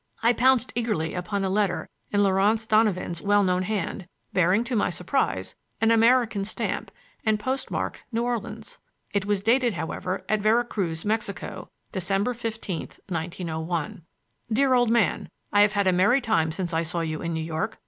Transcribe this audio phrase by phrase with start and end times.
[0.23, 4.89] I pounced eagerly upon a letter in Laurance Donovan's well known hand, bearing, to my
[4.89, 6.89] surprise, an American stamp
[7.23, 8.79] and postmarked New Orleans.
[9.13, 14.01] It was dated, however, at Vera Cruz, Mexico, December fifteenth, 1901.
[14.51, 17.43] DEAR OLD MAN: I have had a merry time since I saw you in New
[17.43, 17.77] York.